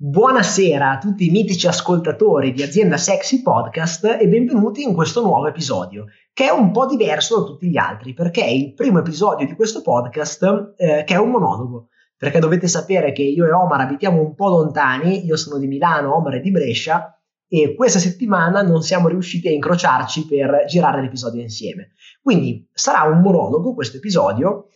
[0.00, 5.48] Buonasera a tutti i mitici ascoltatori di Azienda Sexy Podcast e benvenuti in questo nuovo
[5.48, 9.44] episodio, che è un po' diverso da tutti gli altri, perché è il primo episodio
[9.44, 11.88] di questo podcast eh, che è un monologo.
[12.16, 16.14] Perché dovete sapere che io e Omar abitiamo un po' lontani, io sono di Milano,
[16.14, 21.42] Omar è di Brescia, e questa settimana non siamo riusciti a incrociarci per girare l'episodio
[21.42, 21.94] insieme.
[22.22, 24.68] Quindi sarà un monologo questo episodio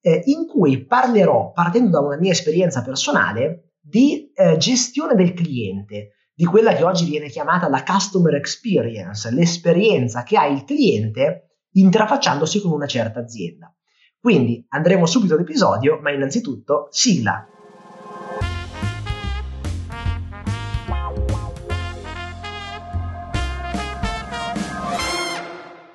[0.00, 6.10] eh, in cui parlerò, partendo da una mia esperienza personale, di eh, gestione del cliente,
[6.34, 12.60] di quella che oggi viene chiamata la customer experience, l'esperienza che ha il cliente interfacciandosi
[12.60, 13.74] con una certa azienda.
[14.20, 17.48] Quindi andremo subito all'episodio, ma innanzitutto sigla.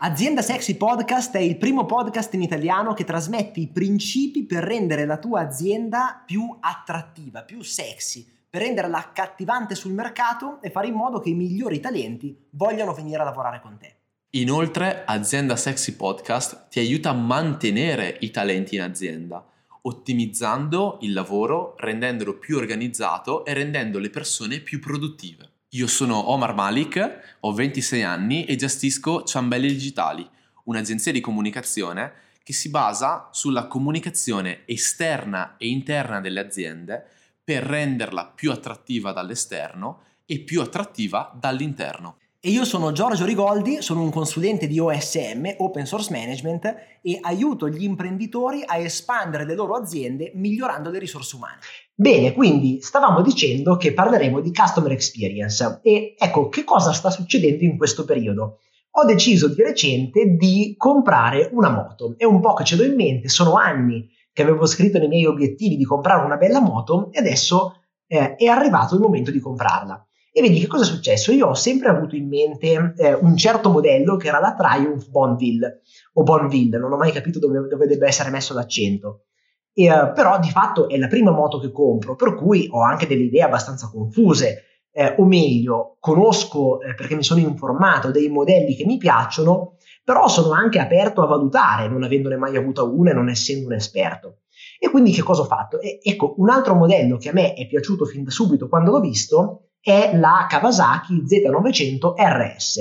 [0.06, 5.06] Azienda Sexy Podcast è il primo podcast in italiano che trasmette i principi per rendere
[5.06, 10.96] la tua azienda più attrattiva, più sexy, per renderla accattivante sul mercato e fare in
[10.96, 13.96] modo che i migliori talenti vogliano venire a lavorare con te.
[14.32, 19.42] Inoltre, Azienda Sexy Podcast ti aiuta a mantenere i talenti in azienda,
[19.84, 25.53] ottimizzando il lavoro, rendendolo più organizzato e rendendo le persone più produttive.
[25.76, 30.28] Io sono Omar Malik, ho 26 anni e gestisco Ciambelli Digitali,
[30.66, 37.04] un'agenzia di comunicazione che si basa sulla comunicazione esterna e interna delle aziende
[37.44, 42.18] per renderla più attrattiva dall'esterno e più attrattiva dall'interno.
[42.46, 47.70] E io sono Giorgio Rigoldi, sono un consulente di OSM, Open Source Management, e aiuto
[47.70, 51.60] gli imprenditori a espandere le loro aziende migliorando le risorse umane.
[51.96, 57.64] Bene, quindi stavamo dicendo che parleremo di customer experience e ecco che cosa sta succedendo
[57.64, 58.58] in questo periodo.
[58.92, 62.16] Ho deciso di recente di comprare una moto.
[62.18, 65.28] È un po' che ce l'ho in mente, sono anni che avevo scritto nei miei
[65.28, 70.06] obiettivi di comprare una bella moto e adesso eh, è arrivato il momento di comprarla.
[70.36, 71.32] E vedi che cosa è successo?
[71.32, 75.82] Io ho sempre avuto in mente eh, un certo modello che era la Triumph Bonville
[76.14, 79.26] o Bonville, non ho mai capito dove, dove debba essere messo l'accento.
[79.72, 83.06] E, uh, però di fatto è la prima moto che compro, per cui ho anche
[83.06, 88.74] delle idee abbastanza confuse, eh, o meglio, conosco eh, perché mi sono informato dei modelli
[88.74, 93.14] che mi piacciono, però sono anche aperto a valutare, non avendone mai avuta una e
[93.14, 94.40] non essendo un esperto.
[94.80, 95.80] E quindi che cosa ho fatto?
[95.80, 99.00] E, ecco, un altro modello che a me è piaciuto fin da subito quando l'ho
[99.00, 102.78] visto è la Kawasaki Z900 RS.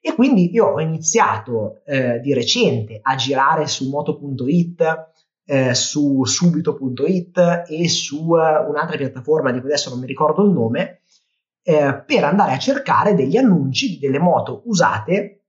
[0.00, 5.10] E quindi io ho iniziato eh, di recente a girare su moto.it,
[5.44, 10.52] eh, su subito.it e su uh, un'altra piattaforma di cui adesso non mi ricordo il
[10.52, 11.02] nome,
[11.62, 15.42] eh, per andare a cercare degli annunci delle moto usate,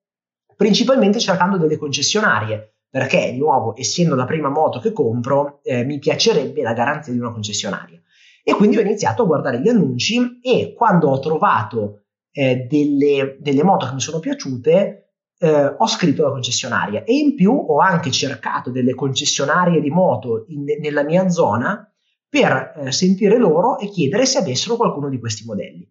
[0.58, 6.00] principalmente cercando delle concessionarie, perché di nuovo, essendo la prima moto che compro, eh, mi
[6.00, 8.02] piacerebbe la garanzia di una concessionaria.
[8.44, 13.64] E quindi ho iniziato a guardare gli annunci e quando ho trovato eh, delle, delle,
[13.64, 18.12] moto che mi sono piaciute, eh, ho scritto la concessionaria e in più ho anche
[18.12, 21.84] cercato delle concessionarie di moto in, nella mia zona
[22.30, 25.82] per eh, sentire loro e chiedere se avessero qualcuno di questi modelli.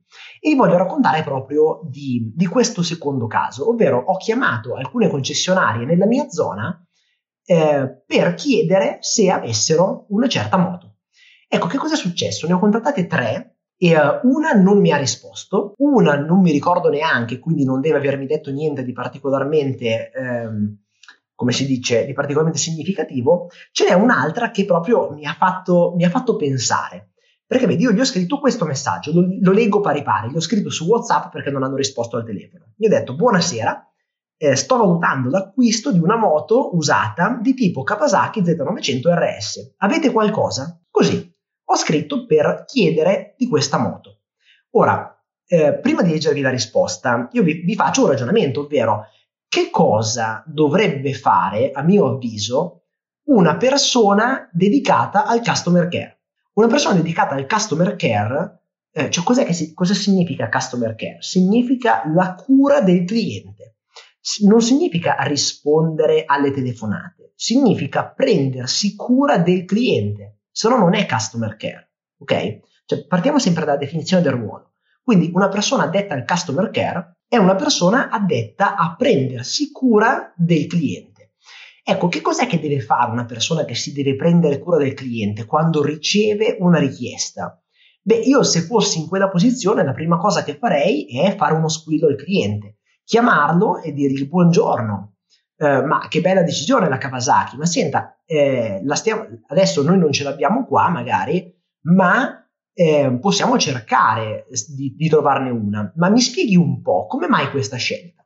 [0.40, 5.84] E vi voglio raccontare proprio di, di questo secondo caso, ovvero ho chiamato alcune concessionarie
[5.84, 6.80] nella mia zona
[7.44, 10.87] eh, per chiedere se avessero una certa moto.
[11.50, 12.46] Ecco, che cosa è successo?
[12.46, 16.90] Ne ho contattate tre e uh, una non mi ha risposto, una non mi ricordo
[16.90, 20.76] neanche, quindi non deve avermi detto niente di particolarmente, ehm,
[21.34, 23.48] come si dice, di particolarmente significativo.
[23.72, 27.12] Ce n'è un'altra che proprio mi ha fatto, mi ha fatto pensare.
[27.46, 30.40] Perché vedi, io gli ho scritto questo messaggio, lo, lo leggo pari pari, gli ho
[30.40, 32.72] scritto su WhatsApp perché non hanno risposto al telefono.
[32.76, 33.90] Gli ho detto, buonasera,
[34.36, 39.74] eh, sto valutando l'acquisto di una moto usata di tipo Kawasaki Z900 RS.
[39.78, 40.78] Avete qualcosa?
[40.90, 41.36] Così,
[41.70, 44.20] ho scritto per chiedere di questa moto.
[44.70, 45.14] Ora,
[45.46, 49.06] eh, prima di leggervi la risposta, io vi, vi faccio un ragionamento, ovvero
[49.48, 52.84] che cosa dovrebbe fare, a mio avviso,
[53.24, 56.20] una persona dedicata al customer care?
[56.54, 61.18] Una persona dedicata al customer care, eh, cioè si, cosa significa customer care?
[61.20, 63.76] Significa la cura del cliente.
[64.44, 71.54] Non significa rispondere alle telefonate, significa prendersi cura del cliente se no non è customer
[71.54, 72.58] care, ok?
[72.84, 74.72] Cioè, partiamo sempre dalla definizione del ruolo.
[75.04, 80.66] Quindi una persona addetta al customer care è una persona addetta a prendersi cura del
[80.66, 81.34] cliente.
[81.84, 85.44] Ecco, che cos'è che deve fare una persona che si deve prendere cura del cliente
[85.44, 87.62] quando riceve una richiesta?
[88.02, 91.68] Beh, io se fossi in quella posizione, la prima cosa che farei è fare uno
[91.68, 95.18] squillo al cliente, chiamarlo e dirgli buongiorno,
[95.56, 100.22] eh, ma che bella decisione la Kawasaki, ma senta, eh, stiamo, adesso noi non ce
[100.22, 101.50] l'abbiamo qua magari,
[101.84, 107.50] ma eh, possiamo cercare di, di trovarne una, ma mi spieghi un po' come mai
[107.50, 108.22] questa scelta?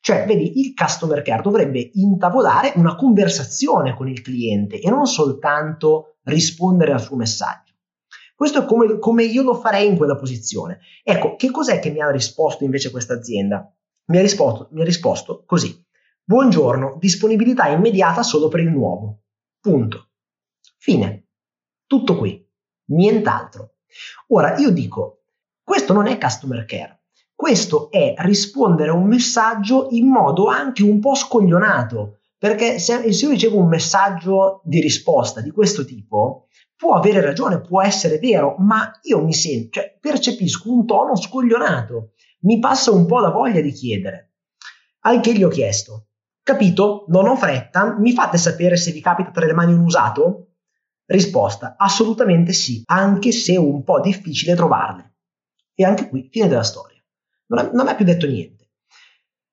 [0.00, 6.18] Cioè, vedi, il customer care dovrebbe intavolare una conversazione con il cliente e non soltanto
[6.24, 7.72] rispondere al suo messaggio.
[8.34, 10.80] Questo è come, come, io lo farei in quella posizione.
[11.02, 13.72] Ecco, che cos'è che mi ha risposto invece questa azienda?
[14.06, 15.84] Mi mi ha risposto così.
[16.24, 19.21] Buongiorno, disponibilità immediata solo per il nuovo.
[19.62, 20.08] Punto.
[20.76, 21.28] Fine.
[21.86, 22.44] Tutto qui.
[22.86, 23.74] Nient'altro.
[24.30, 25.22] Ora, io dico,
[25.62, 27.04] questo non è customer care.
[27.32, 33.24] Questo è rispondere a un messaggio in modo anche un po' scoglionato, perché se, se
[33.24, 38.56] io ricevo un messaggio di risposta di questo tipo, può avere ragione, può essere vero,
[38.58, 43.60] ma io mi sento, cioè percepisco un tono scoglionato, mi passa un po' la voglia
[43.60, 44.32] di chiedere.
[45.02, 46.08] Al che gli ho chiesto,
[46.42, 50.48] capito, non ho fretta, mi fate sapere se vi capita tra le mani un usato?
[51.04, 55.14] Risposta, assolutamente sì, anche se un po' difficile trovarle.
[55.74, 56.92] E anche qui, fine della storia
[57.52, 58.70] non, non mi ha più detto niente.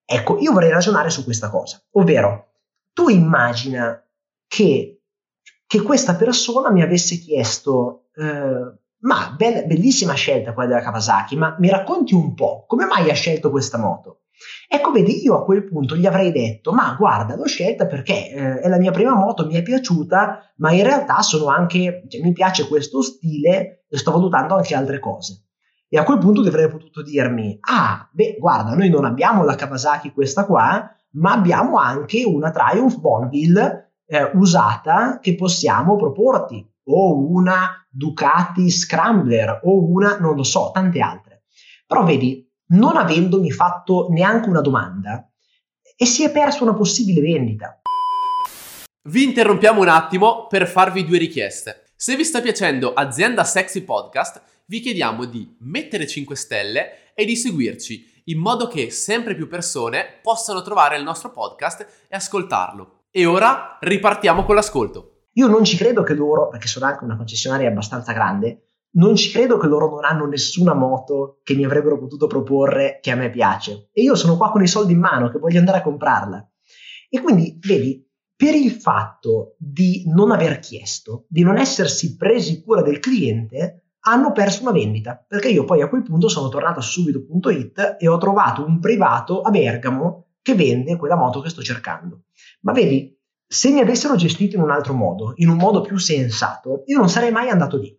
[0.06, 2.48] Ecco, io vorrei ragionare su questa cosa, ovvero
[2.94, 4.04] tu immagina
[4.48, 5.04] che,
[5.68, 11.56] che questa persona mi avesse chiesto, eh, ma be- bellissima scelta quella della Kawasaki, ma
[11.60, 14.19] mi racconti un po' come mai hai scelto questa moto?
[14.68, 18.60] Ecco, vedi, io a quel punto gli avrei detto, ma guarda, l'ho scelta perché eh,
[18.60, 22.34] è la mia prima moto, mi è piaciuta, ma in realtà sono anche, cioè, mi
[22.34, 25.46] piace questo stile e sto valutando anche altre cose.
[25.90, 30.12] E a quel punto avrei potuto dirmi, ah, beh, guarda, noi non abbiamo la Kawasaki
[30.12, 37.86] questa qua, ma abbiamo anche una Triumph Bonneville eh, usata che possiamo proporti, o una
[37.90, 41.44] Ducati Scrambler, o una, non lo so, tante altre.
[41.88, 45.30] Però vedi, non avendomi fatto neanche una domanda,
[45.96, 47.82] e si è persa una possibile vendita.
[49.04, 51.92] Vi interrompiamo un attimo per farvi due richieste.
[51.96, 57.36] Se vi sta piacendo Azienda Sexy Podcast, vi chiediamo di mettere 5 stelle e di
[57.36, 63.06] seguirci in modo che sempre più persone possano trovare il nostro podcast e ascoltarlo.
[63.10, 65.24] E ora ripartiamo con l'ascolto.
[65.34, 69.32] Io non ci credo che loro, perché sono anche una concessionaria abbastanza grande, non ci
[69.32, 73.30] credo che loro non hanno nessuna moto che mi avrebbero potuto proporre che a me
[73.30, 73.90] piace.
[73.92, 76.50] E io sono qua con i soldi in mano che voglio andare a comprarla.
[77.10, 78.06] E quindi, vedi,
[78.36, 84.32] per il fatto di non aver chiesto, di non essersi presi cura del cliente, hanno
[84.32, 88.18] perso una vendita, perché io poi a quel punto sono tornato su subito.it e ho
[88.18, 92.24] trovato un privato a Bergamo che vende quella moto che sto cercando.
[92.62, 93.14] Ma vedi,
[93.46, 97.10] se mi avessero gestito in un altro modo, in un modo più sensato, io non
[97.10, 97.99] sarei mai andato lì.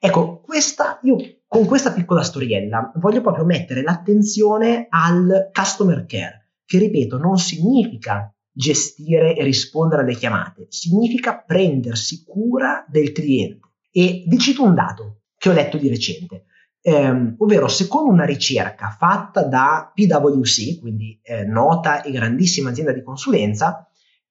[0.00, 1.16] Ecco, questa, io
[1.46, 8.32] con questa piccola storiella voglio proprio mettere l'attenzione al customer care, che ripeto, non significa
[8.52, 13.60] gestire e rispondere alle chiamate, significa prendersi cura del cliente.
[13.90, 16.44] E vi cito un dato che ho letto di recente,
[16.80, 23.02] ehm, ovvero secondo una ricerca fatta da PwC, quindi eh, nota e grandissima azienda di
[23.02, 23.88] consulenza,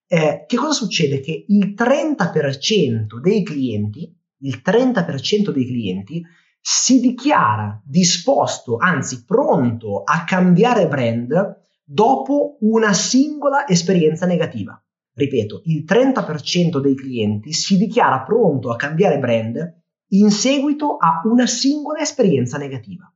[0.07, 1.19] eh, che cosa succede?
[1.19, 6.23] Che il 30% dei clienti, il 30% dei clienti
[6.59, 14.81] si dichiara disposto, anzi pronto a cambiare brand dopo una singola esperienza negativa.
[15.13, 21.47] Ripeto, il 30% dei clienti si dichiara pronto a cambiare brand in seguito a una
[21.47, 23.11] singola esperienza negativa.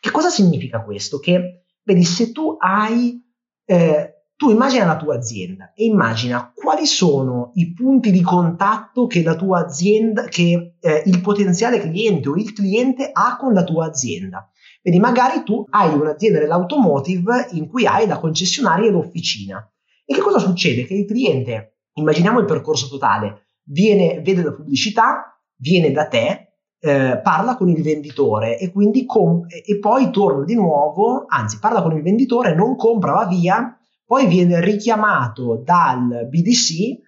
[0.00, 1.18] Che cosa significa questo?
[1.18, 3.20] Che, vedi, se tu hai,
[3.64, 4.11] eh,
[4.42, 9.36] tu immagina la tua azienda e immagina quali sono i punti di contatto che la
[9.36, 14.50] tua azienda, che eh, il potenziale cliente o il cliente ha con la tua azienda.
[14.82, 19.64] Vedi, magari tu hai un'azienda dell'automotive in cui hai la concessionaria e l'officina.
[20.04, 20.86] E che cosa succede?
[20.86, 26.48] Che il cliente, immaginiamo il percorso totale, viene, vede la pubblicità, viene da te,
[26.80, 31.80] eh, parla con il venditore e quindi com- e poi torna di nuovo, anzi parla
[31.80, 33.76] con il venditore, non compra, va via,
[34.12, 37.00] poi viene richiamato dal BDC,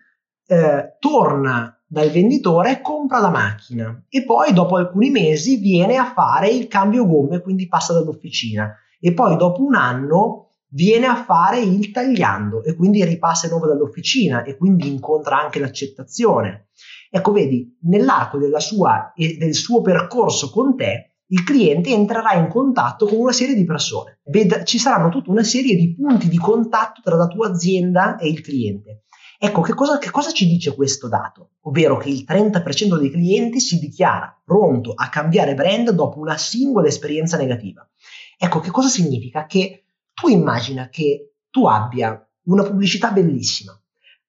[0.47, 6.11] eh, torna dal venditore e compra la macchina e poi dopo alcuni mesi viene a
[6.15, 11.61] fare il cambio gomme, quindi passa dall'officina e poi dopo un anno viene a fare
[11.61, 16.69] il tagliando e quindi ripassa di nuovo dall'officina e quindi incontra anche l'accettazione.
[17.11, 23.07] Ecco, vedi, nell'arco della sua, del suo percorso con te, il cliente entrerà in contatto
[23.07, 24.21] con una serie di persone.
[24.63, 28.41] Ci saranno tutta una serie di punti di contatto tra la tua azienda e il
[28.41, 29.03] cliente.
[29.37, 31.55] Ecco, che cosa, che cosa ci dice questo dato?
[31.63, 36.87] Ovvero che il 30% dei clienti si dichiara pronto a cambiare brand dopo una singola
[36.87, 37.87] esperienza negativa.
[38.39, 39.45] Ecco, che cosa significa?
[39.47, 43.77] Che tu immagina che tu abbia una pubblicità bellissima,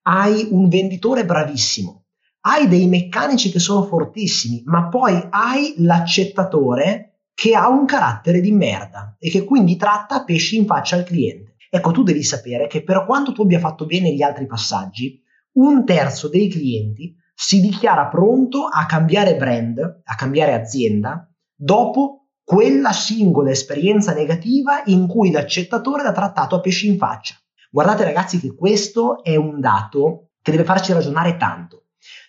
[0.07, 2.04] hai un venditore bravissimo,
[2.47, 8.51] hai dei meccanici che sono fortissimi, ma poi hai l'accettatore che ha un carattere di
[8.51, 11.55] merda e che quindi tratta pesci in faccia al cliente.
[11.69, 15.19] Ecco, tu devi sapere che per quanto tu abbia fatto bene gli altri passaggi,
[15.53, 22.91] un terzo dei clienti si dichiara pronto a cambiare brand, a cambiare azienda, dopo quella
[22.91, 27.35] singola esperienza negativa in cui l'accettatore l'ha trattato a pesci in faccia.
[27.71, 31.84] Guardate ragazzi che questo è un dato che deve farci ragionare tanto.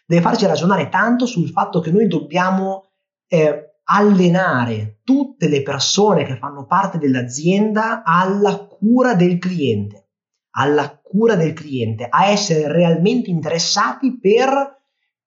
[0.07, 2.91] Deve farci ragionare tanto sul fatto che noi dobbiamo
[3.27, 10.09] eh, allenare tutte le persone che fanno parte dell'azienda alla cura del cliente,
[10.51, 14.51] alla cura del cliente, a essere realmente interessati per,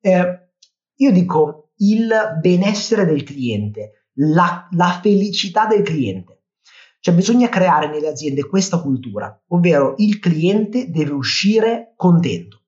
[0.01, 0.49] eh,
[0.95, 2.09] io dico, il
[2.41, 6.43] benessere del cliente, la, la felicità del cliente.
[7.01, 12.58] Cioè bisogna creare nelle aziende questa cultura, ovvero il cliente deve uscire contento.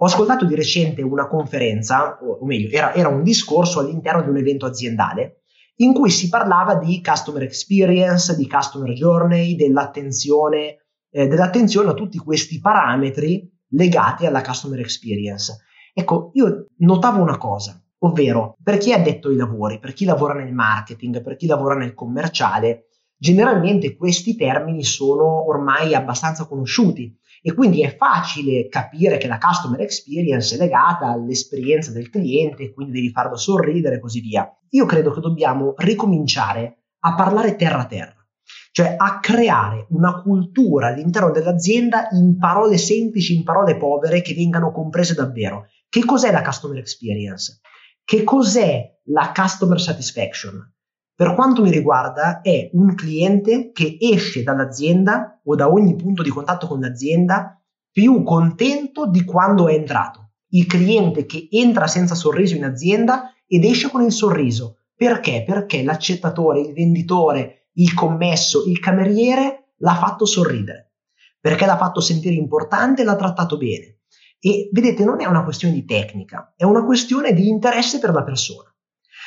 [0.00, 4.36] Ho ascoltato di recente una conferenza, o meglio, era, era, un discorso all'interno di un
[4.36, 5.40] evento aziendale
[5.80, 12.18] in cui si parlava di customer experience, di customer journey, dell'attenzione, eh, dell'attenzione a tutti
[12.18, 15.64] questi parametri legati alla customer experience.
[15.92, 20.34] Ecco, io notavo una cosa, ovvero per chi è addetto ai lavori, per chi lavora
[20.34, 22.86] nel marketing, per chi lavora nel commerciale,
[23.16, 29.80] generalmente questi termini sono ormai abbastanza conosciuti e quindi è facile capire che la customer
[29.80, 34.48] experience è legata all'esperienza del cliente, quindi devi farlo sorridere e così via.
[34.70, 38.26] Io credo che dobbiamo ricominciare a parlare terra a terra,
[38.72, 44.72] cioè a creare una cultura all'interno dell'azienda in parole semplici, in parole povere che vengano
[44.72, 45.66] comprese davvero.
[45.88, 47.60] Che cos'è la customer experience?
[48.04, 50.74] Che cos'è la customer satisfaction?
[51.18, 56.30] Per quanto mi riguarda, è un cliente che esce dall'azienda o da ogni punto di
[56.30, 57.60] contatto con l'azienda
[57.90, 60.34] più contento di quando è entrato.
[60.50, 64.76] Il cliente che entra senza sorriso in azienda ed esce con il sorriso.
[64.94, 65.42] Perché?
[65.44, 70.92] Perché l'accettatore, il venditore, il commesso, il cameriere l'ha fatto sorridere.
[71.40, 74.02] Perché l'ha fatto sentire importante e l'ha trattato bene.
[74.38, 78.22] E vedete, non è una questione di tecnica, è una questione di interesse per la
[78.22, 78.72] persona.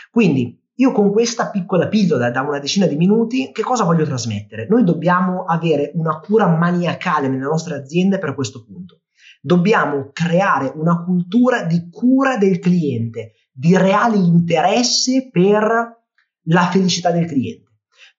[0.10, 4.66] Quindi io con questa piccola pillola da una decina di minuti, che cosa voglio trasmettere?
[4.68, 9.02] Noi dobbiamo avere una cura maniacale nelle nostre aziende per questo punto.
[9.40, 16.00] Dobbiamo creare una cultura di cura del cliente, di reale interesse per
[16.46, 17.70] la felicità del cliente.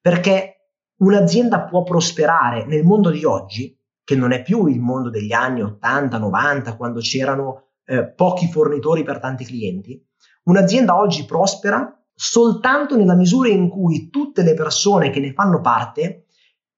[0.01, 5.33] Perché un'azienda può prosperare nel mondo di oggi, che non è più il mondo degli
[5.33, 10.01] anni 80, 90, quando c'erano eh, pochi fornitori per tanti clienti.
[10.45, 16.27] Un'azienda oggi prospera soltanto nella misura in cui tutte le persone che ne fanno parte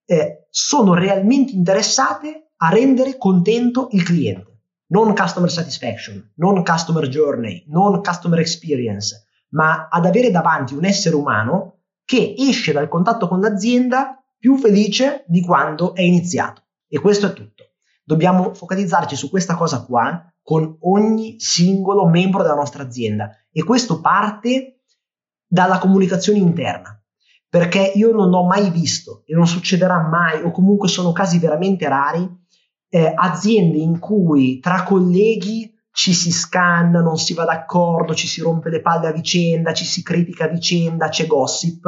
[0.07, 4.53] eh, sono realmente interessate a rendere contento il cliente.
[4.87, 11.17] Non customer satisfaction, non customer journey, non customer experience, ma ad avere davanti un essere
[11.17, 16.62] umano che esce dal contatto con l'azienda più felice di quando è iniziato.
[16.87, 17.64] E questo è tutto.
[18.05, 24.03] Dobbiamo focalizzarci su questa cosa qua con ogni singolo membro della nostra azienda e questo
[24.03, 24.74] parte
[25.46, 27.00] dalla comunicazione interna,
[27.48, 31.88] perché io non ho mai visto e non succederà mai, o comunque sono casi veramente
[31.88, 32.28] rari,
[32.88, 38.40] eh, aziende in cui tra colleghi ci si scanna, non si va d'accordo, ci si
[38.40, 41.84] rompe le palle a vicenda, ci si critica a vicenda, c'è gossip,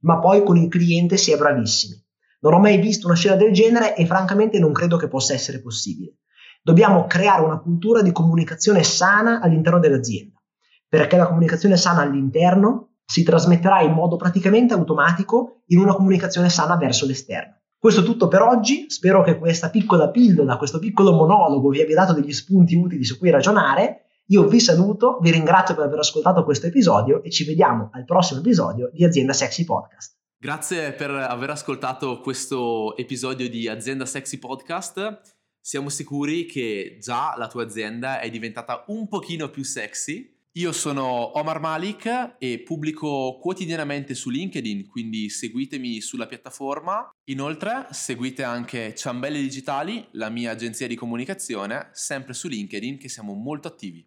[0.00, 2.02] ma poi con il cliente si è bravissimi.
[2.40, 5.60] Non ho mai visto una scena del genere e francamente non credo che possa essere
[5.60, 6.16] possibile.
[6.62, 10.40] Dobbiamo creare una cultura di comunicazione sana all'interno dell'azienda,
[10.88, 16.78] perché la comunicazione sana all'interno si trasmetterà in modo praticamente automatico in una comunicazione sana
[16.78, 17.58] verso l'esterno.
[17.78, 21.96] Questo è tutto per oggi, spero che questa piccola pillola, questo piccolo monologo vi abbia
[21.96, 24.06] dato degli spunti utili su cui ragionare.
[24.28, 28.40] Io vi saluto, vi ringrazio per aver ascoltato questo episodio e ci vediamo al prossimo
[28.40, 30.16] episodio di Azienda Sexy Podcast.
[30.38, 35.20] Grazie per aver ascoltato questo episodio di Azienda Sexy Podcast.
[35.60, 41.38] Siamo sicuri che già la tua azienda è diventata un pochino più sexy io sono
[41.38, 47.10] Omar Malik e pubblico quotidianamente su LinkedIn, quindi seguitemi sulla piattaforma.
[47.30, 53.32] Inoltre seguite anche Ciambelle Digitali, la mia agenzia di comunicazione, sempre su LinkedIn che siamo
[53.32, 54.06] molto attivi.